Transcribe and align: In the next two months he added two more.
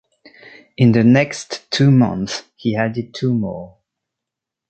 In 0.77 0.93
the 0.93 1.03
next 1.03 1.69
two 1.69 1.91
months 1.91 2.45
he 2.55 2.75
added 2.75 3.13
two 3.13 3.35
more. 3.35 3.77